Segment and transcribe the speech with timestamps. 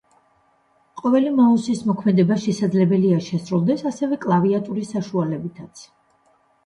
[1.01, 5.85] ყოველი მაუსის მოქმედება შესაძლებელია შესრულდეს ასევე კლავიატურის საშუალებითაც.